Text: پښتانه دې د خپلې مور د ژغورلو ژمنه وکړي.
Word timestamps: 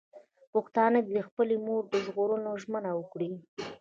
پښتانه 0.53 0.99
دې 1.07 1.11
د 1.17 1.19
خپلې 1.27 1.55
مور 1.65 1.83
د 1.91 1.93
ژغورلو 2.05 2.49
ژمنه 2.63 2.91
وکړي. 2.95 3.31